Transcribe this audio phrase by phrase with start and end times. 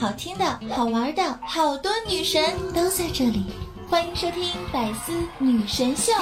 [0.00, 2.42] 好听的、好玩的，好多女神
[2.72, 3.52] 都在这里，
[3.88, 6.12] 欢迎收听百思女神秀。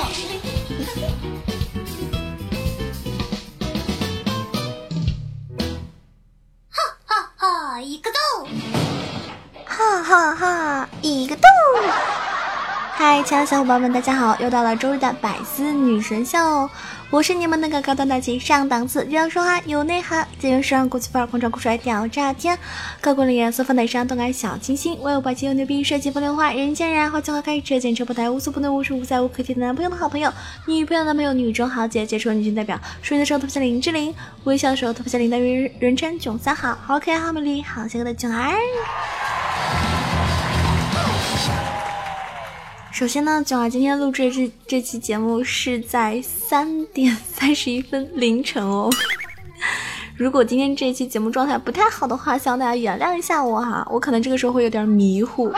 [6.68, 8.48] 哈哈哈，一个洞，
[9.64, 11.44] 哈哈哈，一个洞。
[12.92, 14.36] 嗨，亲爱的小伙伴们，大家好！
[14.40, 16.68] 又到了周日的百思女神秀，
[17.10, 22.56] 我是你们那个高端大气上档次、要说话有内涵、节约时尚、国际范儿、狂拽酷帅、屌炸天、
[23.00, 30.32] 高贵颜色、风内上动感小清新、外有霸气又牛逼、帅气风流花、人见人爱、花见花开、车见车爆胎、无所不能、无处不在、无可替代男朋友的好朋友、
[30.68, 38.54] 女朋友的男朋友、女中豪杰、杰出女性代表、睡的时候特别像林志玲，微笑的时候特别像林黛玉，人称囧三好，好可爱、好美丽、好邪恶的囧儿。
[43.00, 48.90] 首先呢，囧儿今天录制这这期节目是在三点三十一分凌晨哦。
[50.18, 55.50] 如果今天这期节目状态不太好的话，希望大家原谅一下我哈，我可能这个时候会有点迷糊，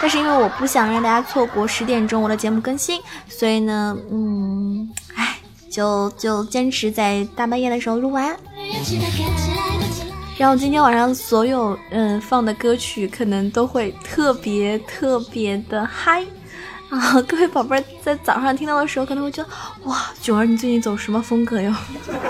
[0.00, 5.36] 但是因为我不想让大家错过十点钟我的节目更新，所以呢，嗯，哎，
[5.70, 8.34] 就就坚持在大半夜的时候录完。
[10.38, 16.24] 然后今天晚上所有嗯放的歌曲可能都会特别特别的嗨。
[16.90, 19.48] 啊， 各位宝贝儿，在早上听到的时候，可能会觉得
[19.84, 21.72] 哇，九儿你最近走什么风格哟？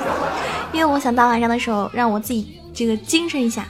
[0.72, 3.66] 因为我想大晚上的时候，让我自己这个精神一下。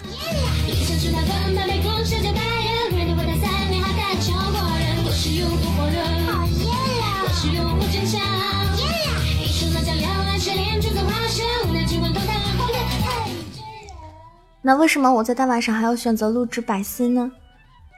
[14.62, 17.32] 那为什么我在大晚上还要选择录制百思呢？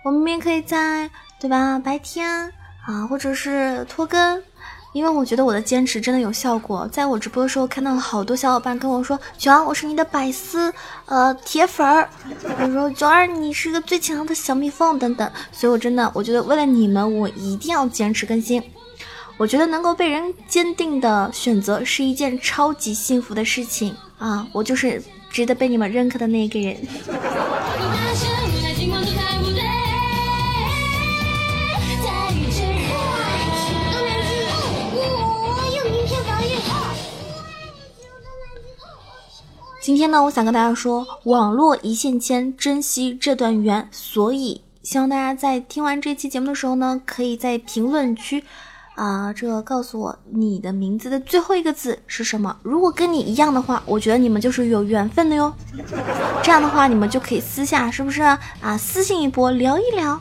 [0.05, 1.79] 我明明可以在，对吧？
[1.79, 2.53] 白天。
[2.87, 4.43] 啊，或者是拖更，
[4.93, 6.89] 因为我觉得我的坚持真的有效果。
[6.91, 10.73] 在我直播的时候，看到了好多小伙伴跟我说：“九儿，我是你的百思
[11.07, 12.09] 呃铁粉儿。”
[12.61, 18.63] 我说：“九儿，你是个最强的小蜜蜂等等。”所以，我真的，我觉得为了你们，我一定要坚持更新。
[19.39, 24.47] 我觉得能够被人坚定的选择是一件超级幸福的事情啊！
[24.53, 26.77] 我就是值得被你们认可的那个人。
[39.83, 43.89] 今天呢，我想跟大家说，网络一线牵，珍惜这段缘。
[43.91, 48.45] 所以，希望大家在听完这期节目的时候呢，可以在评论区，
[48.95, 52.57] 啊，这个告诉我你的名字的最后一个字是什么。
[52.63, 55.53] 如果跟你一样的话，我觉得你们就是有缘分的哟。
[56.45, 58.39] 这样的话，你们就可以私下，是不是啊？
[58.79, 60.17] 私信一波，聊一聊。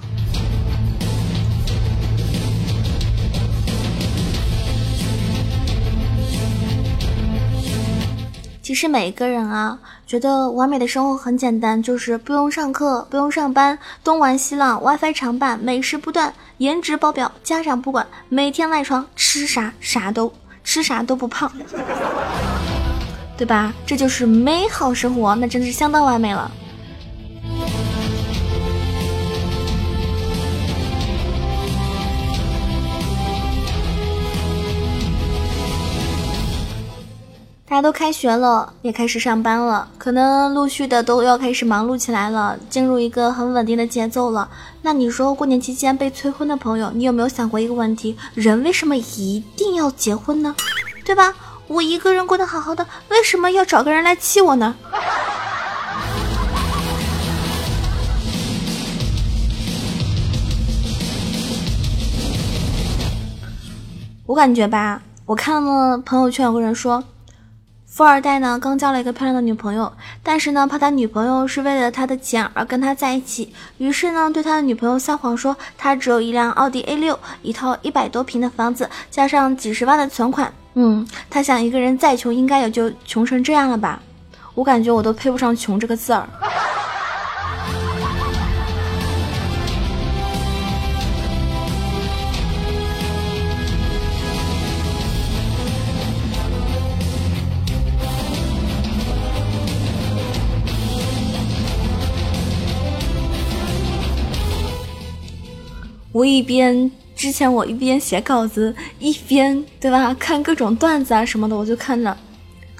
[8.71, 9.77] 其实每一个人啊，
[10.07, 20.31] 觉得完美的生活很简单，就是不用上课，不用上班，东玩西浪，WiFi 常伴，美食不断，颜值爆表，家长不管，每天赖床，吃啥啥都
[20.63, 21.51] 吃啥都不胖，
[23.37, 23.73] 对吧？
[23.85, 26.49] 这就是美好生活，那真的是相当完美了。
[37.71, 44.49] 大家都开学了，也开始上班了，可能陆续的都要开始忙碌起来了，进入一个很稳定的节奏了。
[44.81, 50.53] 那你说过年期间被催婚的朋友，你有没有想过一个问题：人为什么一定要结婚呢？
[51.05, 51.33] 对吧？
[51.67, 54.75] 我一个人过得好好的，为什么要找个人来气我呢？
[64.25, 67.01] 我感觉吧，我看了朋友圈有个人说。
[67.93, 69.91] 富二代呢，刚交了一个漂亮的女朋友，
[70.23, 80.49] 但是呢，怕他女朋友是为了他的钱而跟他在一起，于是呢，对他的女朋友撒谎说他只有一辆奥迪 A 六，一套一百多平的房子，加上几十万的存款。
[80.75, 84.01] 嗯，他想一个人再穷，应该也就穷成这样了吧？
[84.55, 86.25] 我感觉我都配不上穷这个字儿。
[106.21, 112.15] 我一边之前我一边写稿子，一边对吧看各种段子啊什么的，我就看着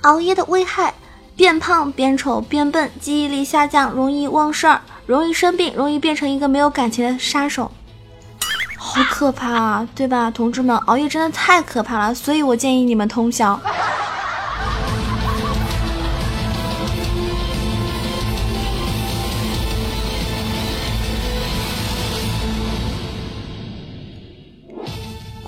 [0.01, 0.93] 熬夜的危害：
[1.35, 7.71] 变胖、变丑、变笨，记忆力下降，容易忘事儿，容易生病，容易变成一个没有感情的杀手，
[8.77, 10.77] 好可怕啊，对吧，同志们？
[10.85, 13.59] 熬夜真的太可怕了，所以我建议你们通宵。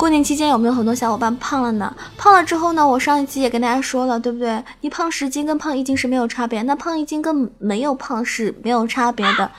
[0.03, 1.95] 过年期间有没有很多小伙伴胖了呢？
[2.17, 2.85] 胖了之后呢？
[2.85, 4.61] 我上一期也跟大家说了，对不对？
[4.81, 9.49] 你胖十斤跟胖一斤是没有差别，那胖一斤跟没有胖是没有差别的。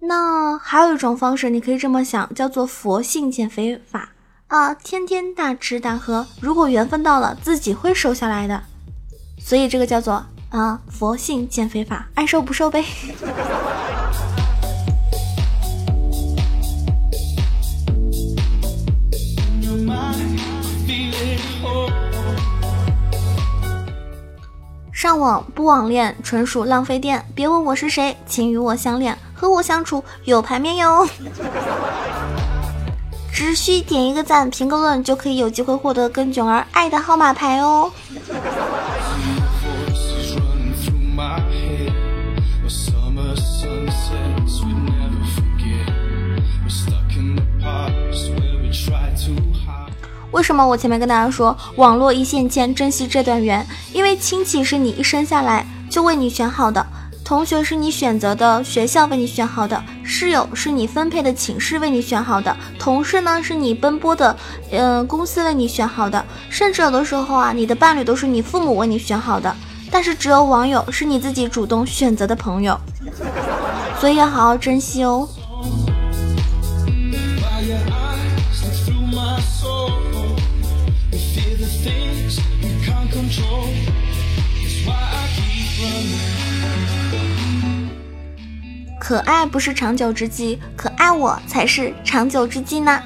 [0.00, 4.10] 那还有一种方式，你可以这么想，叫做佛性减肥法
[4.48, 8.62] 啊，天天大吃大喝，如果缘分到了，自己会瘦下来的。
[9.40, 12.84] 所以这个叫做啊佛性减肥法，爱瘦不瘦呗。
[24.98, 31.08] 上网不网恋纯属浪费电，别问我是谁，请与我相恋，和我相处有排面哟。
[33.32, 37.92] 只需点一个赞，评个论，就可以有机会获得跟囧儿爱的号码牌哦。
[50.30, 53.66] 为什么我前面跟大家说网络一线牵，珍惜这段缘？
[53.92, 56.86] 因为亲戚是你一生下来就为你选好的，
[57.24, 64.36] 同学是你选择的学校为你选好的，室友是你分配的寝室为你选好的，同事呢是你奔波的
[64.70, 69.54] 嗯公司为你选好的，甚至有的时候啊，你的伴侣都是你父母为你选好的。
[69.90, 72.78] 但是只有网友是你自己主动选择的朋友，
[73.98, 75.26] 所以要好好珍惜哦。
[89.08, 93.02] 可爱不是长久之计，可爱我才是长久之计呢。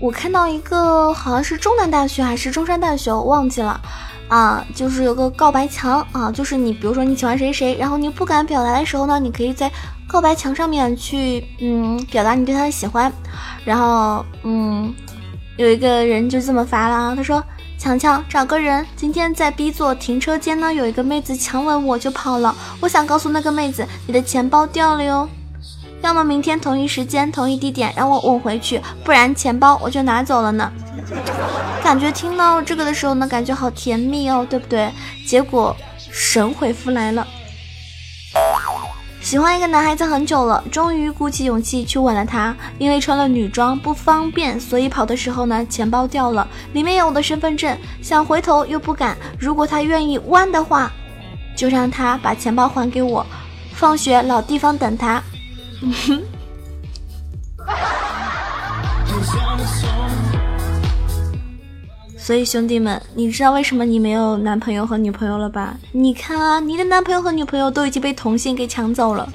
[0.00, 3.80] 我看到一个好像是中南大学还是中山大学，我忘记了，
[4.28, 9.70] 啊，就是有个告白墙啊，就是你比如说你喜欢谁谁，然后你不敢表达的时候呢，你可以在
[10.06, 13.12] 告白墙上面去嗯表达你对他的喜欢，
[13.64, 14.92] 然后嗯
[15.56, 17.42] 有一个人就这么发了，他说
[17.78, 25.28] 强强找个人，今天在 B 座停车间呢有一个妹子强吻我就跑了，我想告诉那个妹子你的钱包掉了哟。
[26.02, 30.70] 要么明天同一时间同一地点让我吻回去，不然钱包我就拿走了呢。
[31.82, 34.90] 感觉听到这个的时候呢，感觉好甜蜜哦，对不对？
[35.26, 37.26] 结果神回复来了，
[39.20, 42.56] 喜欢一个男孩子很久了，终于鼓起勇气去吻了他。
[42.78, 47.76] 因为穿了女装不方便，所以跑的时候呢，钱包掉了，里面有我的身份证。
[48.02, 50.90] 想回头又不敢，如果他愿意弯的话，
[51.56, 53.24] 就让他把钱包还给我。
[53.72, 55.22] 放学老地方等他。
[62.24, 65.76] 所以兄弟们，你知道为什么你没有男朋友和女朋友了吧？
[65.92, 69.28] 你看啊，你的男朋友和女朋友都已经被同性给抢走了。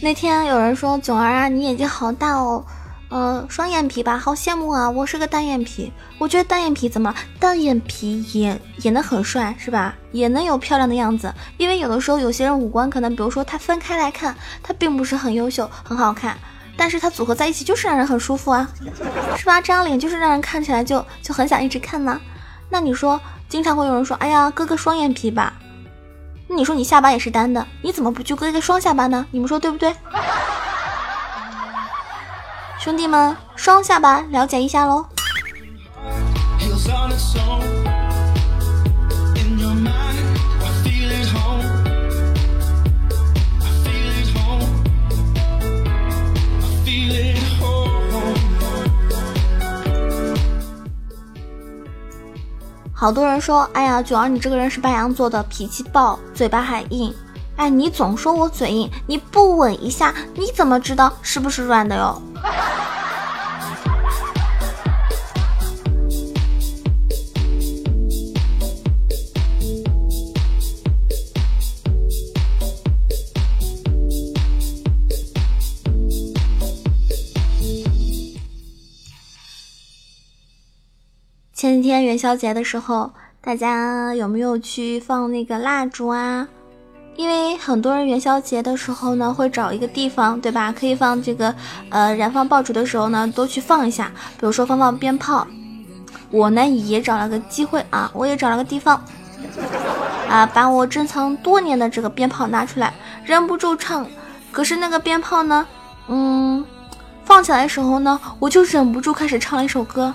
[0.00, 2.64] 那天有人说囧儿啊，你眼睛好大哦，
[3.08, 4.90] 呃，双眼皮吧，好羡慕啊！
[4.90, 9.94] 我是个单眼皮，我觉得单眼皮怎么单眼皮也也能很帅是吧？
[10.10, 16.36] 也能有漂亮的样子，因为有的时候有些人五官可能，比如说他分开来看，他并不是很优秀很好看，
[16.76, 18.68] 但是他组合在一起就是让人很舒服啊，
[19.38, 19.60] 是吧？
[19.60, 22.20] 这张脸就是让人看起来就就很想一直看呢。
[22.68, 25.52] 那你说，经常会有人说，哎呀，割个双眼皮吧。
[26.48, 29.24] 那你说你下巴也是单的，你怎么不去割一个双下巴呢？
[29.30, 29.94] 你们说对不对？
[32.86, 35.04] 兄弟们，双下巴了解一下喽。
[52.92, 57.12] 好多人说，哎呀，九儿你这个人是白羊座的，脾气暴，嘴巴还硬。
[57.56, 62.22] 哎，你总说我嘴硬，你不吻一下，你怎么知道是不是软的哟？
[81.54, 86.48] 前几天元宵节的时候，大家有没有去放那个蜡烛啊？
[87.16, 90.70] 因为很多人元宵节的时候呢，会找一个地方，对吧？
[90.70, 91.54] 可以放这个
[91.88, 95.46] 呃燃放爆竹的时候呢，都去放一下，比如说放放鞭炮。
[96.30, 99.02] 我呢也找了个机会啊，我也找了个地方，
[100.28, 102.92] 啊，把我珍藏多年的这个鞭炮拿出来，
[103.24, 104.06] 忍不住唱。
[104.52, 105.66] 可是那个鞭炮呢，
[106.08, 106.64] 嗯，
[107.24, 110.12] 放起来的时候呢，我就忍不住开始唱了一首歌。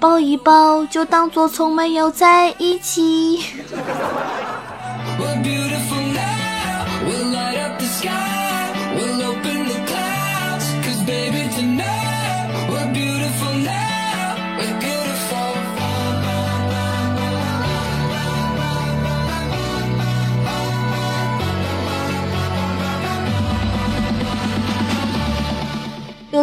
[0.00, 3.42] 抱一抱，就当做从没有在一起。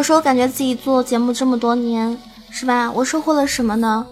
[0.02, 2.18] 有时候感觉自己做节目这么多年。
[2.50, 2.90] 是吧？
[2.90, 4.04] 我收获了什么呢？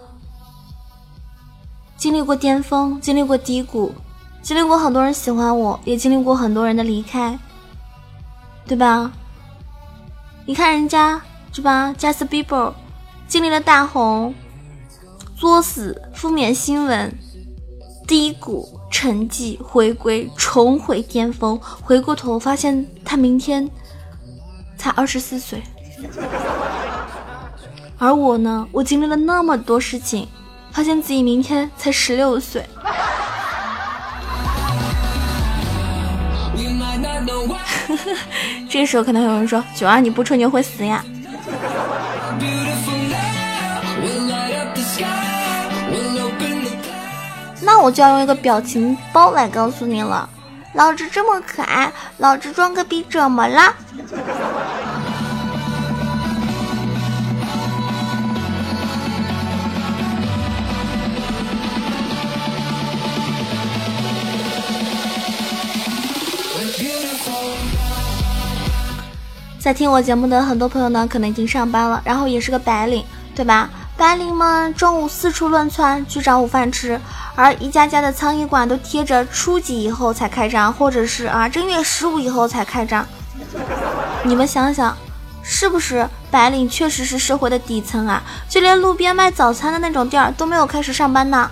[1.97, 3.93] 经历过巅峰，经历过低谷，
[4.41, 7.37] 经历过很多人喜欢我，也经历过很多人的离开，
[8.69, 9.11] 对吧？
[10.47, 11.21] 你看人家，
[11.53, 12.73] 是吧？Justin Bieber
[13.27, 14.33] 经历了大红、
[15.37, 17.13] 作死、负面新闻、
[18.07, 23.69] 低谷、沉寂、回归、重回巅峰，回过头发现他明天
[24.79, 25.61] 才二十四岁。
[27.99, 30.26] 而我呢，我经历了那么多事情，
[30.73, 32.64] 发现自己明天才十六岁。
[38.69, 41.04] 这时候可能有人说：“九儿，你不吹牛会死呀？”
[47.62, 50.28] 那我就要用一个表情包来告诉你了。
[50.75, 53.75] 老子这么可爱，老子装个逼怎么了？
[69.61, 73.69] 在听我节目的很多朋友呢，可能已经上班了，然后也是个白领，对吧？
[73.95, 76.99] 白领们中午四处乱窜去找午饭吃，
[77.35, 83.07] 而一家家的苍蝇馆都贴着初几以后才开张，或者是啊正月十五以后才开张。
[84.25, 84.97] 你们想想，
[85.43, 88.23] 是不是白领确实是社会的底层啊？
[88.49, 91.50] 就连路边卖早餐的那种店儿都没有开始上班呢。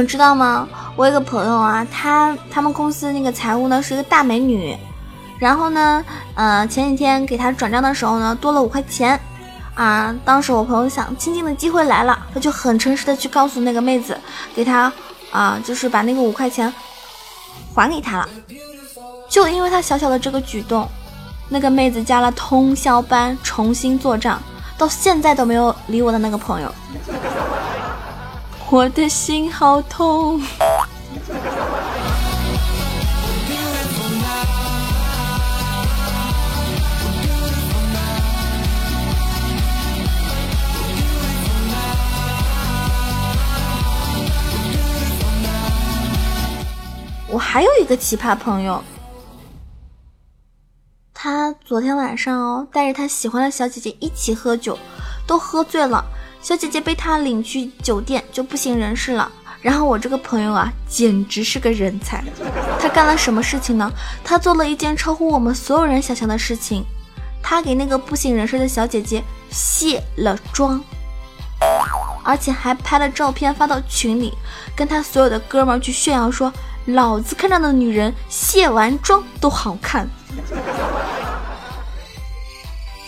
[0.00, 0.66] 们知道吗？
[0.96, 4.74] 我有个朋友啊，他他们公司那个财务呢是一个大美女，
[5.38, 6.02] 然后呢，
[6.34, 9.20] 呃，前几天给他转账的时候呢，多了五块钱，
[9.74, 14.18] 啊，当时我朋友想，亲近的机会来了，他就很诚实的去告诉那个妹子，
[14.54, 14.90] 给他
[15.30, 16.72] 啊，就是把那个五块钱
[17.74, 18.28] 还给他了，
[19.28, 20.88] 就因为他小小的这个举动，
[21.50, 24.40] 那个妹子加了通宵班重新做账，
[24.78, 26.74] 到现在都没有理我的那个朋友。
[28.72, 30.40] 我的心好痛。
[47.26, 48.80] 我还有一个奇葩朋友，
[51.12, 54.78] 他昨天晚上哦，带着他喜欢的小姐姐一起喝酒，
[55.26, 56.04] 都喝醉了。
[56.42, 59.30] 小姐姐被他领去酒店就不省人事了。
[59.60, 62.24] 然后我这个朋友啊，简直是个人才。
[62.80, 63.92] 他干了什么事情呢？
[64.24, 66.82] 他做了一件超乎我们所有人想象的事情。
[67.42, 70.82] 他给那个不省人事的小姐姐卸了妆，
[72.22, 74.32] 而且还拍了照片发到群里，
[74.74, 76.50] 跟他所有的哥们儿去炫耀说
[76.86, 80.08] ：“老子看上的女人卸完妆都好看。”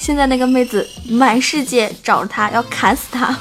[0.03, 3.33] 现在那个妹子满世界找他，要砍死他。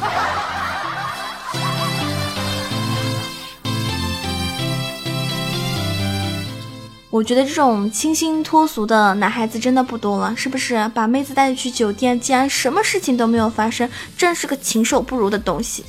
[7.09, 10.87] 我觉得这种清新脱俗的男孩子真的不多了，是不是？
[10.93, 15.83] 把妹子带去酒店，竟然什么事情都没有发生，真是个禽兽不如的东西。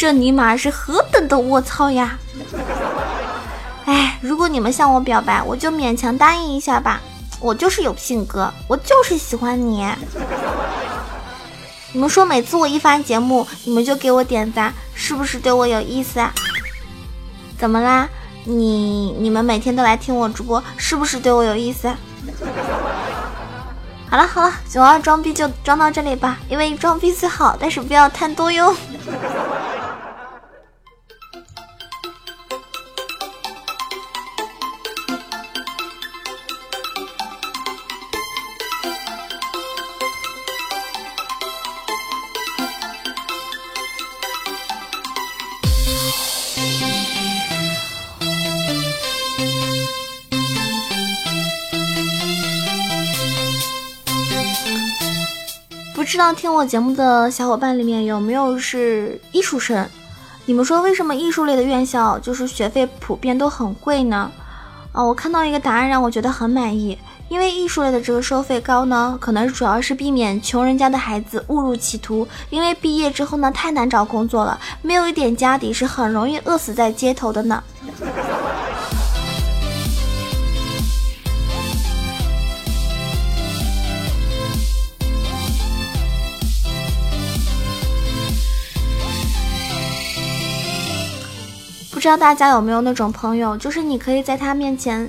[0.00, 2.18] 这尼玛是何等的卧槽呀！
[3.84, 7.02] 哎，如果你们向我表白，我就勉强答应一下吧。
[7.38, 9.86] 我就是有性格，我就是喜欢你。
[11.92, 16.32] 你们说每次我一发节目，你们就给我点赞，是不是对我有意思啊？
[17.58, 18.08] 怎么啦？
[18.44, 21.94] 你你们每天都来听我直播，是不是对我有意思？
[24.08, 28.74] 好了好了，九二装逼就装到这里吧，因为装逼最好，但是不要贪多哟。
[56.00, 59.86] 不知道听我节目的小伙伴里面有没有是艺术生？
[60.46, 64.32] 你们说为什么艺术类的院校就是学费普遍都很贵呢？
[64.92, 66.96] 啊，我看到一个答案让我觉得很满意，
[67.28, 77.62] 因为艺术类的这个收费高呢，可能主要是避免穷人家的孩子误入歧途，因为毕业之后呢太难找工作了，没有一点家底是很容易饿死在街头的呢。
[92.00, 95.06] 不知道大家有没有那种朋友，就是你可以在他面前，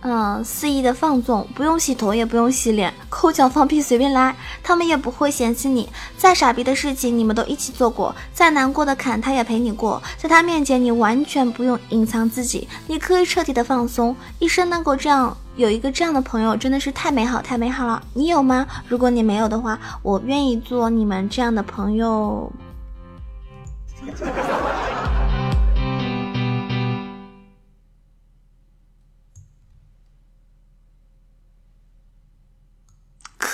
[0.00, 5.88] 嗯，肆意的放纵，不用洗头也不用洗脸，抠脚放屁随便来，他们也不会嫌弃你。
[6.18, 10.02] 再傻逼的事情你们都一起做过，再难过的坎他也陪你过。
[10.18, 14.16] 在他面前你完全不用隐藏自己，你可以彻底的放松。
[14.40, 18.02] 一生能够这样有一个这样的朋友，真的是太美好太美好了。
[18.14, 18.66] 你有吗？
[18.88, 22.50] 如果你没有的话，我愿意做你们这样的朋友。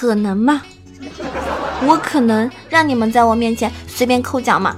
[0.01, 0.63] 可能吗？
[1.85, 4.77] 我可能让你们在我面前随便抠脚吗？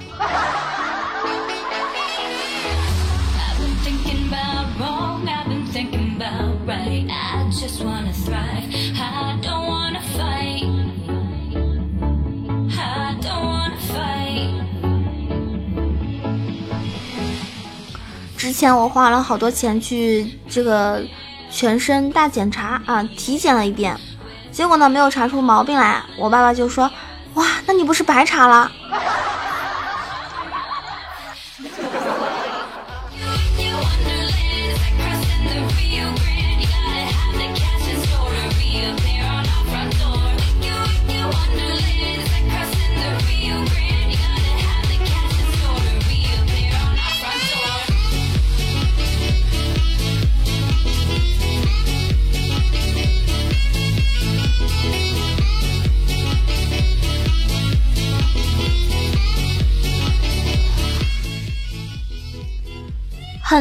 [18.35, 21.03] 之前我花了好多钱去这个
[21.51, 23.95] 全身大检查啊，体检了一遍。
[24.51, 26.89] 结果呢，没有查出毛病来，我爸爸就说
[27.35, 28.71] ：“哇，那你不是白查了？”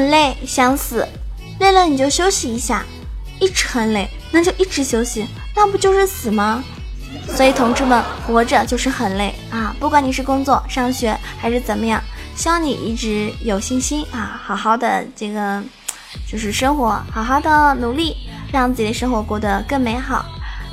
[0.00, 1.06] 很累，想死，
[1.58, 2.86] 累了你就休息一下，
[3.38, 6.64] 一直很累，那就一直休息，那不就是死吗？
[7.28, 9.76] 所以同志们，活着就是很累啊！
[9.78, 12.02] 不管你是工作、上学还是怎么样，
[12.34, 15.62] 希望你一直有信心啊，好好的这个
[16.26, 18.16] 就是生活，好好的努力，
[18.50, 20.24] 让自己的生活过得更美好。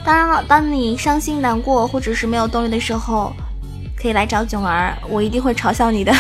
[0.06, 3.34] 当然了，当你伤心难过或者是没有动力的时候，
[4.02, 6.16] 可以来找囧儿，我一定会嘲笑你的。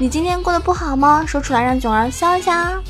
[0.00, 1.24] 你今天过得不好吗？
[1.26, 2.80] 说出来让囧儿笑一下。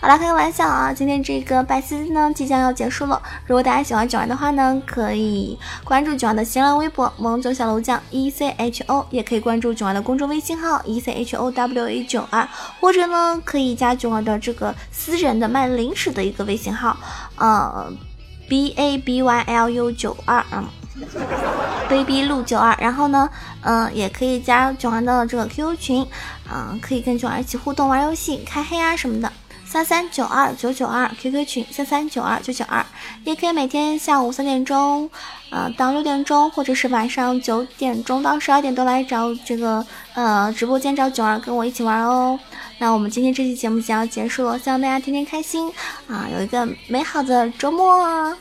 [0.00, 0.94] 好了，开个玩笑啊！
[0.94, 3.20] 今天这个百思呢即将要结束了。
[3.46, 12.48] 如果大家喜欢囧儿的话呢，可以关注囧儿的新浪微博“萌囧小楼酱 E C H O”，也可以关注囧儿的公众微信号 “E C H O W A 九二”，
[12.80, 16.96] 或者呢可以加囧儿的这个私人的卖零食的一个微信号，
[17.36, 17.92] 呃
[18.48, 20.64] ，B A B Y L U 九二啊。
[21.88, 23.30] baby 路九二，然后呢，
[23.62, 26.06] 嗯，也可以加九儿的这个 QQ 群，
[26.52, 29.32] 嗯，可以跟九儿一起互动玩游戏、开黑啊什么的。
[29.64, 32.84] 三三九二九九二 QQ 群三三九二九九二，
[33.24, 35.08] 也可以每天下午三点钟，
[35.50, 42.38] 呃，到六点钟，或者是晚上九点钟到十二点都来找这个呃直播间找九儿跟我一起玩哦。
[42.78, 45.72] 那我们今天这期节目就要结束了，希望大家天天开心
[46.08, 48.36] 啊，有一个美好的周末。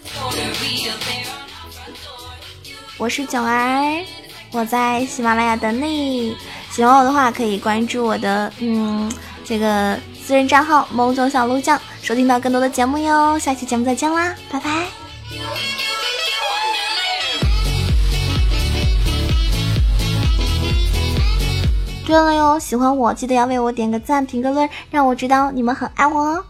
[2.97, 4.03] 我是囧儿，
[4.51, 6.35] 我在喜马拉雅等你。
[6.71, 9.11] 喜欢我的话，可以关注我的嗯
[9.43, 13.39] 这个私人账号“萌囧小鹿酱”，收听到更多的节目哟。
[13.39, 14.96] 下期节目再见啦，拜拜。
[22.07, 26.45] 对了哟，喜欢我记得要为我点个赞、评个论，让我知道你们很爱我哦。